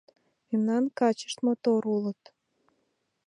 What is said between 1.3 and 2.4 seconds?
мотор улыт